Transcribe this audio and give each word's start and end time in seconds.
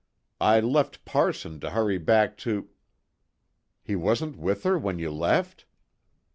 I 0.39 0.59
left 0.61 1.05
parson 1.05 1.59
to 1.59 1.69
hurry 1.69 1.99
back 1.99 2.35
to" 2.39 2.69
"He 3.85 3.95
wasn't 3.95 4.35
with 4.35 4.63
her 4.63 4.79
when 4.79 4.97
you 4.97 5.11
left?" 5.11 5.65